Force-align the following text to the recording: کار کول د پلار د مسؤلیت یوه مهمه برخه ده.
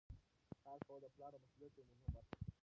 کار 0.63 0.79
کول 0.87 0.99
د 1.01 1.05
پلار 1.15 1.31
د 1.33 1.37
مسؤلیت 1.43 1.73
یوه 1.77 1.87
مهمه 1.91 2.11
برخه 2.27 2.35
ده. 2.47 2.49